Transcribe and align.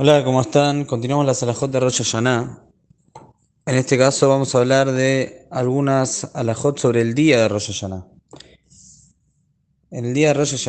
Hola, 0.00 0.22
¿cómo 0.22 0.40
están? 0.40 0.84
Continuamos 0.84 1.26
la 1.26 1.34
Salahot 1.34 1.72
de 1.72 1.80
Rosh. 1.80 2.14
En 2.14 2.54
este 3.66 3.98
caso 3.98 4.28
vamos 4.28 4.54
a 4.54 4.58
hablar 4.58 4.92
de 4.92 5.48
algunas 5.50 6.30
alajot 6.36 6.78
sobre 6.78 7.00
el 7.00 7.14
día 7.14 7.40
de 7.40 7.48
Rosh. 7.48 7.82
En 9.90 10.04
el 10.04 10.14
día 10.14 10.28
de 10.28 10.34
Rosh 10.34 10.68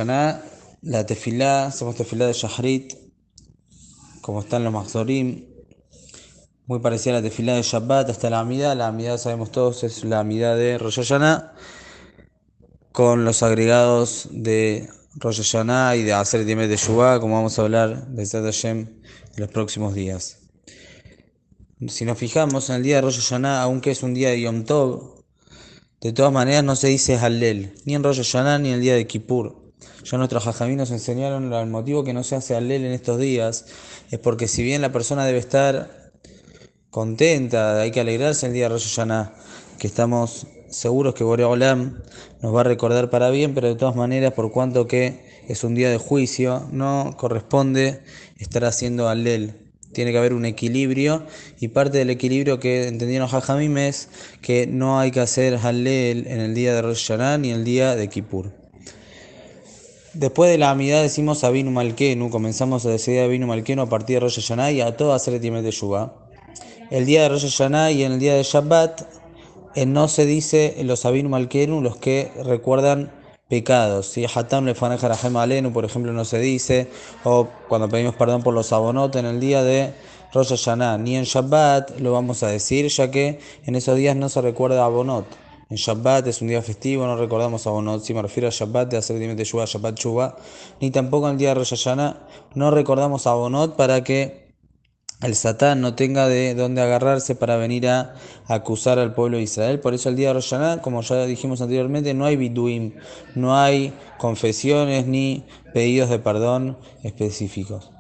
la 0.82 1.06
tefilá, 1.06 1.68
hacemos 1.68 1.96
tefilá 1.96 2.26
de 2.26 2.34
Shahrit, 2.34 2.96
como 4.22 4.40
están 4.40 4.64
los 4.64 4.74
Mahzorim, 4.74 5.46
muy 6.66 6.80
parecida 6.80 7.14
a 7.14 7.22
la 7.22 7.22
tefilá 7.22 7.54
de 7.54 7.62
Shabbat, 7.62 8.10
hasta 8.10 8.32
la 8.32 8.40
Amidad. 8.40 8.76
La 8.76 8.88
Amidad, 8.88 9.20
sabemos 9.20 9.52
todos, 9.52 9.84
es 9.84 10.04
la 10.06 10.22
Amidad 10.22 10.56
de 10.56 10.80
Rosh 10.80 11.02
con 12.92 13.26
los 13.26 13.44
agregados 13.44 14.28
de 14.32 14.90
Rosh 15.16 15.38
Hashanah 15.38 15.96
y 15.96 16.04
de 16.04 16.14
Hacer 16.14 16.46
Dime 16.46 16.68
de 16.68 16.78
Shuvah, 16.78 17.20
como 17.20 17.36
vamos 17.36 17.58
a 17.58 17.64
hablar 17.64 18.08
de 18.10 18.28
Hashem 18.28 18.78
en 18.80 19.38
los 19.38 19.50
próximos 19.50 19.96
días. 19.96 20.38
Si 21.88 22.06
nos 22.06 22.18
fijamos 22.18 22.70
en 22.70 22.76
el 22.76 22.84
día 22.84 22.98
de 22.98 23.02
Rosh 23.02 23.20
Hashanah, 23.20 23.64
aunque 23.64 23.92
es 23.92 24.04
un 24.04 24.14
día 24.14 24.30
de 24.30 24.42
Yom 24.42 24.66
Tov, 24.66 25.24
de 26.02 26.14
todas 26.14 26.32
maneras 26.32 26.64
no 26.64 26.76
se 26.76 26.90
dice 26.90 27.18
Hallel, 27.18 27.74
ni 27.86 27.96
en 27.96 28.04
Rosh 28.04 28.18
Hashanah 28.18 28.60
ni 28.60 28.70
en 28.70 28.76
el 28.76 28.82
día 28.82 28.96
de 28.96 29.08
Kippur. 29.08 29.74
Ya 30.04 30.18
nuestros 30.18 30.44
jajamí 30.44 30.76
nos 30.76 30.92
enseñaron 30.92 31.52
el 31.52 31.68
motivo 31.68 32.04
que 32.04 32.14
no 32.14 32.24
se 32.24 32.36
hace 32.36 32.54
Hallel 32.54 32.86
en 32.86 32.92
estos 32.92 33.20
días, 33.20 33.66
es 34.12 34.20
porque 34.20 34.48
si 34.48 34.62
bien 34.62 34.82
la 34.82 34.92
persona 34.92 35.26
debe 35.26 35.40
estar 35.40 36.12
contenta, 36.92 37.82
hay 37.82 37.92
que 37.92 38.02
alegrarse 38.02 38.46
el 38.46 38.54
día 38.54 38.66
de 38.66 38.70
Rosh 38.70 38.96
Hashanah, 38.96 39.34
que 39.80 39.88
estamos 39.88 40.46
seguros 40.70 41.14
que 41.14 41.24
Boreolam 41.24 42.02
nos 42.42 42.56
va 42.56 42.62
a 42.62 42.64
recordar 42.64 43.10
para 43.10 43.30
bien, 43.30 43.54
pero 43.54 43.68
de 43.68 43.76
todas 43.76 43.96
maneras, 43.96 44.34
por 44.34 44.52
cuanto 44.52 44.88
que 44.88 45.44
es 45.48 45.64
un 45.64 45.76
día 45.76 45.90
de 45.90 45.98
juicio, 45.98 46.68
no 46.72 47.16
corresponde 47.18 48.02
estar 48.38 48.66
haciendo 48.66 49.10
alel. 49.10 49.56
Tiene 49.94 50.12
que 50.12 50.20
haber 50.20 50.34
un 50.34 50.46
equilibrio 50.46 51.26
y 51.60 51.70
parte 51.70 51.98
del 51.98 52.12
equilibrio 52.12 52.60
que 52.60 52.88
entendieron 52.88 53.28
Jajamim 53.28 53.78
es 53.80 54.10
que 54.42 54.68
no 54.68 55.00
hay 55.00 55.10
que 55.10 55.20
hacer 55.20 55.58
halel 55.58 56.28
en 56.28 56.40
el 56.40 56.54
día 56.54 56.76
de 56.76 56.84
Rosh 56.84 57.08
Hashanah 57.08 57.40
ni 57.40 57.50
el 57.50 57.64
día 57.64 57.96
de 57.96 58.08
Kippur. 58.08 58.52
Después 60.14 60.52
de 60.52 60.60
la 60.60 60.70
amidad 60.70 61.02
decimos 61.02 61.44
Abinu 61.44 61.72
Malkenu, 61.72 62.30
comenzamos 62.30 62.86
a 62.86 62.90
decir 62.90 63.20
Abinu 63.20 63.48
Malkenu 63.48 63.82
a 63.82 63.90
partir 63.90 64.18
de 64.18 64.20
Rosh 64.22 64.36
Hashanah 64.36 64.72
y 64.72 64.82
a 64.82 64.96
todo 64.96 65.14
hacer 65.14 65.34
el 65.34 65.42
de 65.42 65.72
Yuba. 65.72 66.28
El 66.92 67.08
día 67.08 67.24
de 67.24 67.30
Rosh 67.30 67.44
Hashanah 67.44 67.92
y 67.92 68.04
en 68.04 68.14
el 68.14 68.20
día 68.20 68.36
de 68.36 68.44
Shabbat 68.44 69.19
eh, 69.76 69.86
no 69.86 70.08
se 70.08 70.26
dice 70.26 70.76
los 70.84 71.06
Abinu 71.06 71.30
Malkenu, 71.30 71.82
los 71.82 71.98
que 71.98 72.32
recuerdan 72.44 73.12
pecados. 73.50 74.06
Si 74.08 74.26
Hatam 74.26 74.66
le 74.66 74.76
Alenu, 75.36 75.74
por 75.74 75.84
ejemplo, 75.84 76.14
no 76.14 76.24
se 76.24 76.40
dice, 76.40 76.88
o 77.24 77.48
cuando 77.68 77.90
pedimos 77.90 78.16
perdón 78.16 78.44
por 78.44 78.54
los 78.54 78.72
abonot 78.72 79.16
en 79.16 79.26
el 79.26 79.40
día 79.40 79.64
de 79.64 79.94
Rosh 80.32 80.50
Hashanah, 80.50 80.98
ni 81.00 81.18
en 81.18 81.24
Shabbat 81.24 82.00
lo 82.00 82.14
vamos 82.14 82.44
a 82.44 82.48
decir, 82.48 82.88
ya 82.88 83.10
que 83.10 83.40
en 83.66 83.76
esos 83.76 83.98
días 83.98 84.16
no 84.16 84.30
se 84.30 84.42
recuerda 84.42 84.86
abonot. 84.86 85.26
En 85.72 85.78
Shabbat 85.78 86.26
es 86.28 86.42
un 86.42 86.48
día 86.48 86.62
festivo, 86.62 87.06
no 87.06 87.16
recordamos 87.16 87.68
abonot. 87.68 88.04
Si 88.04 88.14
me 88.14 88.22
refiero 88.22 88.48
a 88.48 88.52
Shabbat, 88.52 88.90
de 88.90 88.98
hacer 88.98 89.20
de 89.20 89.44
Shabbat 89.44 90.00
Shuvah, 90.00 90.36
ni 90.80 90.92
tampoco 90.92 91.28
en 91.28 91.34
el 91.34 91.38
día 91.40 91.50
de 91.50 91.56
Rosh 91.56 91.72
Hashanah 91.72 92.28
no 92.56 92.72
recordamos 92.72 93.28
abonot 93.28 93.76
para 93.76 94.04
que 94.04 94.49
el 95.22 95.36
Satán 95.36 95.82
no 95.82 95.96
tenga 95.96 96.28
de 96.28 96.56
dónde 96.56 96.82
agarrarse 96.82 97.36
para 97.36 97.58
venir 97.58 97.88
a 97.90 98.16
acusar 98.48 99.00
al 99.00 99.14
pueblo 99.14 99.38
de 99.38 99.44
Israel. 99.44 99.80
Por 99.80 99.94
eso 99.94 100.10
el 100.10 100.16
día 100.16 100.30
de 100.30 100.36
Rosh 100.36 100.54
como 100.82 101.02
ya 101.02 101.26
dijimos 101.26 101.62
anteriormente, 101.62 102.14
no 102.14 102.26
hay 102.26 102.38
biduim, 102.38 102.94
no 103.36 103.58
hay 103.58 103.94
confesiones 104.18 105.08
ni 105.08 105.46
pedidos 105.74 106.10
de 106.10 106.20
perdón 106.20 106.78
específicos. 107.04 107.92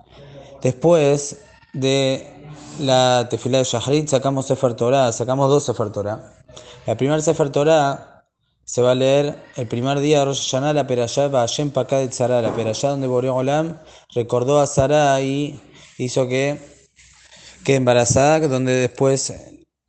Después 0.61 1.39
de 1.73 2.27
la 2.79 3.27
tefilá 3.29 3.57
de 3.57 3.63
Shahrit 3.65 4.07
sacamos 4.07 4.47
Sefer 4.47 4.73
Torah, 4.75 5.11
sacamos 5.11 5.49
dos 5.49 5.63
Sefer 5.63 5.91
Torah. 5.91 6.33
La 6.85 6.95
primera 6.95 7.21
Sefer 7.21 7.49
Torah 7.49 8.23
se 8.63 8.81
va 8.81 8.91
a 8.91 8.95
leer 8.95 9.43
el 9.57 9.67
primer 9.67 9.99
día 9.99 10.19
de 10.19 10.25
Rosh 10.25 10.51
Hashanah, 10.51 10.73
la 10.73 10.87
Perashá 10.87 11.27
Ba'ashem 11.27 11.71
de 11.73 12.07
Tzara, 12.07 12.41
la 12.41 12.55
Perashá 12.55 12.89
donde 12.89 13.07
Boreó 13.07 13.35
Olam 13.35 13.79
recordó 14.13 14.61
a 14.61 14.67
Sara 14.67 15.19
y 15.21 15.59
hizo 15.97 16.27
que 16.27 16.78
que 17.63 17.75
embarazada, 17.75 18.47
donde 18.47 18.73
después 18.73 19.33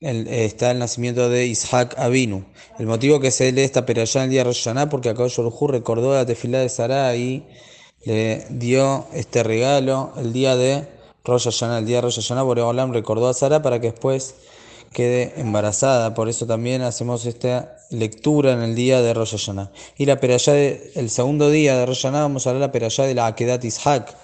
está 0.00 0.70
el 0.70 0.78
nacimiento 0.78 1.28
de 1.28 1.46
Ishaq 1.46 1.98
Abinu. 1.98 2.44
El 2.78 2.86
motivo 2.86 3.20
que 3.20 3.30
se 3.30 3.52
lee 3.52 3.62
esta 3.62 3.84
perashá 3.84 4.20
en 4.20 4.24
el 4.24 4.30
día 4.30 4.40
de 4.40 4.44
Rosh 4.44 4.68
porque 4.90 5.10
acá 5.10 5.26
Yorhu 5.26 5.66
recordó 5.68 6.14
la 6.14 6.24
tefilá 6.24 6.60
de 6.60 6.68
Sarah 6.68 7.14
y 7.14 7.46
le 8.04 8.46
dio 8.48 9.06
este 9.12 9.42
regalo 9.42 10.12
el 10.16 10.32
día 10.32 10.56
de 10.56 10.88
Rosh. 11.24 11.62
El 11.62 11.84
día 11.84 11.96
de 11.96 12.02
Rosh 12.02 12.32
Boreolam 12.32 12.92
recordó 12.92 13.28
a 13.28 13.34
Sarah 13.34 13.60
para 13.60 13.80
que 13.80 13.90
después 13.90 14.36
quede 14.92 15.34
embarazada. 15.36 16.14
Por 16.14 16.30
eso 16.30 16.46
también 16.46 16.80
hacemos 16.80 17.26
esta 17.26 17.76
lectura 17.90 18.52
en 18.52 18.62
el 18.62 18.74
día 18.74 19.02
de 19.02 19.12
Rosh. 19.12 19.50
Y 19.98 20.06
la 20.06 20.18
perashá, 20.18 20.56
el 20.56 21.10
segundo 21.10 21.50
día 21.50 21.76
de 21.76 21.84
Rosh 21.84 22.04
vamos 22.04 22.46
a 22.46 22.50
hablar 22.50 22.68
la 22.68 22.72
perashá 22.72 23.04
de 23.04 23.14
la 23.14 23.26
Akedat 23.26 23.62
Ishaq 23.64 24.16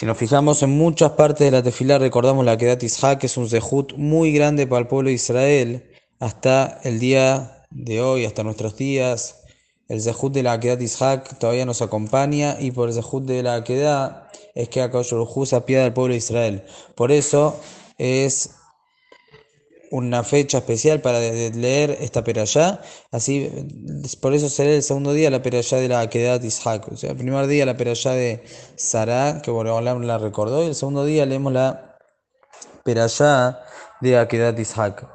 si 0.00 0.06
nos 0.06 0.16
fijamos 0.16 0.62
en 0.62 0.70
muchas 0.70 1.10
partes 1.10 1.44
de 1.44 1.50
la 1.50 1.62
tefilá, 1.62 1.98
recordamos 1.98 2.42
la 2.42 2.56
Kedat 2.56 2.82
Ishaq, 2.82 3.18
que 3.18 3.26
es 3.26 3.36
un 3.36 3.50
zehut 3.50 3.92
muy 3.98 4.32
grande 4.32 4.66
para 4.66 4.80
el 4.80 4.86
pueblo 4.86 5.08
de 5.08 5.14
Israel, 5.16 5.90
hasta 6.18 6.80
el 6.84 6.98
día 6.98 7.66
de 7.68 8.00
hoy, 8.00 8.24
hasta 8.24 8.42
nuestros 8.42 8.78
días. 8.78 9.42
El 9.88 10.00
zehut 10.00 10.32
de 10.32 10.42
la 10.42 10.58
Kedat 10.58 10.80
Ishaq 10.80 11.38
todavía 11.38 11.66
nos 11.66 11.82
acompaña 11.82 12.56
y 12.58 12.70
por 12.70 12.88
el 12.88 12.94
zehut 12.94 13.26
de 13.26 13.42
la 13.42 13.62
Kedat 13.62 14.34
es 14.54 14.70
que 14.70 14.80
acá 14.80 15.04
se 15.04 15.16
apiada 15.54 15.84
del 15.84 15.92
pueblo 15.92 16.14
de 16.14 16.18
Israel. 16.18 16.64
Por 16.94 17.12
eso 17.12 17.60
es 17.98 18.54
una 19.90 20.22
fecha 20.22 20.58
especial 20.58 21.00
para 21.00 21.18
leer 21.18 21.98
esta 22.00 22.22
perashá, 22.22 22.80
así 23.10 23.50
por 24.20 24.34
eso 24.34 24.48
será 24.48 24.70
el 24.70 24.82
segundo 24.82 25.12
día 25.12 25.30
la 25.30 25.42
perashá 25.42 25.76
de 25.76 25.88
la 25.88 26.00
Akedat 26.00 26.44
Ishaq, 26.44 26.92
o 26.92 26.96
sea, 26.96 27.10
el 27.10 27.16
primer 27.16 27.46
día 27.48 27.66
la 27.66 27.76
perashá 27.76 28.12
de 28.12 28.44
Sarah, 28.76 29.42
que 29.42 29.50
Boreolam 29.50 30.02
la 30.02 30.18
recordó, 30.18 30.62
y 30.62 30.68
el 30.68 30.74
segundo 30.74 31.04
día 31.04 31.26
leemos 31.26 31.52
la 31.52 31.98
perashá 32.84 33.60
de 34.00 34.16
Akedat 34.18 34.58
Ishaq. 34.58 35.06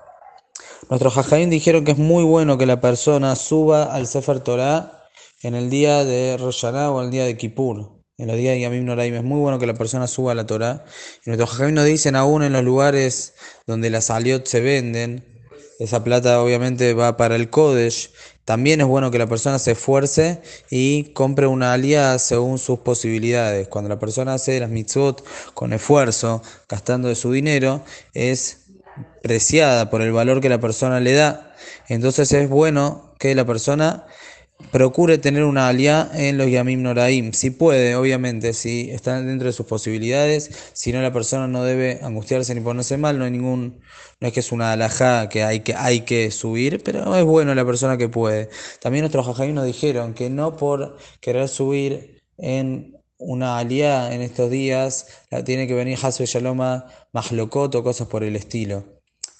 Nuestros 0.90 1.14
jajaín 1.14 1.50
dijeron 1.50 1.84
que 1.84 1.94
es 1.94 1.97
muy 1.97 2.24
bueno 2.24 2.58
que 2.58 2.66
la 2.66 2.80
persona 2.80 3.35
suba 3.35 3.85
al 3.85 4.08
Sefer 4.08 4.41
Torah 4.41 5.08
en 5.41 5.56
el 5.56 5.69
día 5.69 6.03
de 6.03 6.38
Rosh 6.38 6.66
o 6.66 7.02
el 7.02 7.09
día 7.09 7.25
de 7.25 7.38
Kippur 7.38 7.94
en 8.18 8.28
los 8.28 8.38
días 8.38 8.56
de 8.56 8.62
Yamim 8.62 8.86
Noraim. 8.86 9.16
Es 9.16 9.24
muy 9.24 9.40
bueno 9.40 9.59
que 9.59 9.68
la 9.68 9.74
persona 9.74 10.08
suba 10.08 10.31
a 10.31 10.36
la 10.36 10.46
Torah. 10.46 10.86
Y 11.26 11.30
nuestros 11.30 11.50
jajamim 11.52 11.76
nos 11.76 11.86
dicen 11.86 12.16
aún 12.16 12.44
en 12.44 12.53
los 12.53 12.64
lugares 12.64 13.34
donde 13.68 13.90
las 13.90 14.09
aliot 14.09 14.46
se 14.46 14.62
venden, 14.62 15.24
esa 15.80 16.06
plata 16.06 16.42
obviamente 16.42 16.94
va 16.94 17.18
para 17.18 17.36
el 17.36 17.50
Kodesh. 17.50 18.12
También 18.46 18.80
es 18.80 18.88
bueno 18.88 19.12
que 19.12 19.18
la 19.18 19.28
persona 19.28 19.59
se 19.59 19.72
esfuerce 19.72 20.42
y 20.70 21.06
compre 21.14 21.48
una 21.48 21.74
aliada 21.74 22.18
según 22.20 22.59
sus 22.59 22.80
posibilidades. 22.80 23.68
Cuando 23.68 23.90
la 23.90 24.00
persona 24.00 24.36
hace 24.36 24.59
las 24.59 24.70
mitzvot 24.70 25.26
con 25.53 25.74
esfuerzo, 25.74 26.42
gastando 26.70 27.09
de 27.09 27.16
su 27.16 27.32
dinero, 27.32 27.84
es 28.14 28.68
preciada 29.22 29.90
por 29.90 30.02
el 30.02 30.14
valor 30.14 30.40
que 30.40 30.47
la 30.47 30.62
persona 30.62 31.00
le 31.02 31.14
da. 31.14 31.53
Entonces 31.90 32.32
es 32.32 32.47
bueno 32.47 33.14
que 33.20 33.36
la 33.36 33.46
persona 33.46 34.06
procure 34.71 35.17
tener 35.17 35.43
una 35.43 35.67
aliá 35.67 36.09
en 36.13 36.38
los 36.38 36.49
Yamim 36.49 36.81
Noraim. 36.81 37.33
Si 37.33 37.49
puede, 37.49 37.95
obviamente, 37.95 38.53
si 38.53 38.89
está 38.91 39.21
dentro 39.21 39.47
de 39.47 39.53
sus 39.53 39.66
posibilidades, 39.66 40.51
si 40.73 40.91
no 40.91 41.01
la 41.01 41.13
persona 41.13 41.47
no 41.47 41.63
debe 41.63 41.99
angustiarse 42.01 42.55
ni 42.55 42.61
ponerse 42.61 42.97
mal, 42.97 43.17
no 43.17 43.25
hay 43.25 43.31
ningún, 43.31 43.81
no 44.19 44.27
es 44.27 44.33
que 44.33 44.39
es 44.39 44.51
una 44.51 44.73
alajá 44.73 45.29
que 45.29 45.43
hay 45.43 45.61
que, 45.61 45.75
hay 45.75 46.01
que 46.01 46.31
subir, 46.31 46.83
pero 46.83 47.16
es 47.16 47.23
bueno 47.23 47.55
la 47.55 47.66
persona 47.66 47.97
que 47.97 48.09
puede. 48.09 48.49
También 48.81 49.03
nuestros 49.03 49.25
jajamim 49.25 49.55
nos 49.55 49.66
dijeron 49.66 50.13
que 50.13 50.29
no 50.29 50.57
por 50.57 50.97
querer 51.22 51.47
subir 51.47 52.23
en 52.37 52.97
una 53.17 53.57
aliá 53.57 54.13
en 54.13 54.22
estos 54.22 54.49
días, 54.49 55.07
la 55.31 55.43
tiene 55.43 55.67
que 55.67 55.73
venir 55.73 55.97
Hasbe 56.01 56.25
Shaloma, 56.25 56.85
Mahlokot 57.13 57.75
o 57.75 57.84
cosas 57.84 58.08
por 58.08 58.23
el 58.23 58.35
estilo 58.35 58.95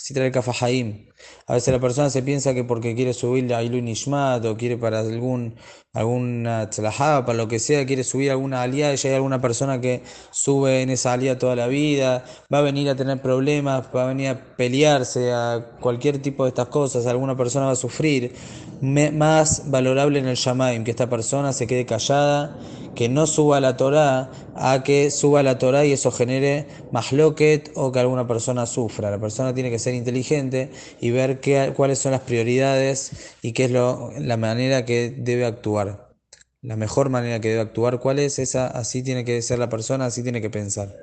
si 0.06 0.14
trae 0.14 0.30
Kafahaim. 0.30 1.08
A 1.48 1.56
veces 1.56 1.74
la 1.74 1.80
persona 1.80 2.12
se 2.12 2.22
piensa 2.22 2.54
que 2.54 2.64
porque 2.64 2.94
quiere 2.94 3.12
subir 3.12 3.52
a 3.56 3.64
Ilun 3.64 3.88
Ishmat 3.88 4.46
o 4.46 4.56
quiere 4.56 4.78
para 4.78 5.00
algún 5.00 5.56
alguna 5.94 6.70
para 6.94 7.34
lo 7.34 7.48
que 7.48 7.58
sea, 7.58 7.88
quiere 7.88 8.04
subir 8.04 8.30
alguna 8.30 8.62
aliada 8.62 8.94
y 8.94 8.98
ya 8.98 9.10
hay 9.10 9.16
alguna 9.16 9.42
persona 9.42 9.82
que 9.82 10.04
sube 10.30 10.84
en 10.84 10.92
esa 10.92 11.14
aliada 11.14 11.40
toda 11.40 11.56
la 11.56 11.66
vida, 11.66 12.24
va 12.54 12.60
a 12.60 12.62
venir 12.62 12.88
a 12.88 12.96
tener 12.96 13.20
problemas, 13.20 13.88
va 13.96 14.04
a 14.04 14.08
venir 14.08 14.28
a 14.28 14.56
pelearse, 14.56 15.34
a 15.34 15.72
cualquier 15.82 16.22
tipo 16.22 16.44
de 16.44 16.50
estas 16.50 16.68
cosas, 16.68 17.08
alguna 17.08 17.36
persona 17.36 17.66
va 17.66 17.72
a 17.72 17.76
sufrir. 17.76 18.36
más 18.82 19.72
valorable 19.72 20.20
en 20.20 20.28
el 20.28 20.36
Shamaim, 20.36 20.84
que 20.84 20.92
esta 20.92 21.10
persona 21.10 21.52
se 21.52 21.66
quede 21.66 21.88
callada 21.88 22.56
que 22.96 23.10
no 23.10 23.28
suba 23.28 23.60
la 23.60 23.78
Torá 23.78 24.32
a 24.56 24.82
que 24.84 25.12
suba 25.12 25.44
la 25.44 25.58
Torá 25.58 25.86
y 25.86 25.92
eso 25.92 26.12
genere 26.12 26.68
más 26.96 27.12
loquet 27.12 27.74
o 27.76 27.92
que 27.92 28.00
alguna 28.00 28.26
persona 28.26 28.66
sufra. 28.66 29.12
La 29.12 29.20
persona 29.20 29.54
tiene 29.54 29.70
que 29.70 29.80
ser 29.80 29.94
inteligente 29.96 30.72
y 31.02 31.12
ver 31.12 31.42
qué, 31.42 31.74
cuáles 31.76 32.00
son 32.00 32.14
las 32.14 32.22
prioridades 32.22 33.12
y 33.42 33.52
qué 33.52 33.66
es 33.66 33.72
lo, 33.72 34.14
la 34.18 34.38
manera 34.38 34.86
que 34.86 35.14
debe 35.16 35.46
actuar. 35.46 36.16
La 36.62 36.78
mejor 36.78 37.10
manera 37.10 37.42
que 37.42 37.50
debe 37.50 37.60
actuar, 37.60 38.00
cuál 38.00 38.20
es 38.20 38.40
esa, 38.40 38.68
así 38.68 39.04
tiene 39.04 39.26
que 39.26 39.42
ser 39.42 39.60
la 39.60 39.68
persona, 39.68 40.06
así 40.06 40.24
tiene 40.24 40.42
que 40.42 40.50
pensar. 40.50 40.96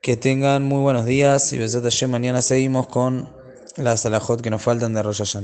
Que 0.00 0.16
tengan 0.16 0.62
muy 0.62 0.80
buenos 0.80 1.04
días 1.04 1.52
y 1.52 1.58
Besat 1.58 1.82
Hashem, 1.82 2.10
mañana 2.12 2.40
seguimos 2.40 2.86
con 2.86 3.34
las 3.76 4.06
alajot 4.06 4.42
que 4.42 4.50
nos 4.50 4.62
faltan 4.62 4.94
de 4.94 5.02
Rosh. 5.02 5.36